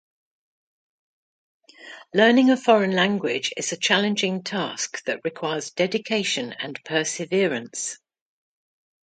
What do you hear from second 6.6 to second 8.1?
perseverance.